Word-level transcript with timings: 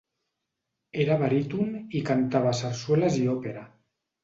Era 1.03 1.17
baríton 1.25 1.69
i 2.01 2.03
cantava 2.09 2.55
sarsueles 2.63 3.21
i 3.23 3.31
òpera. 3.37 3.67